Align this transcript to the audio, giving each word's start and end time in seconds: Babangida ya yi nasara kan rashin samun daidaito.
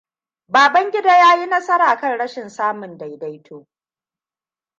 Babangida 0.47 1.17
ya 1.17 1.33
yi 1.35 1.47
nasara 1.47 1.97
kan 1.99 2.17
rashin 2.19 2.49
samun 2.49 2.97
daidaito. 2.97 3.67